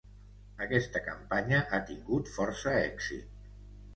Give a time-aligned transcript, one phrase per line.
[0.65, 3.47] Aquesta campanya ha tingut força èxit.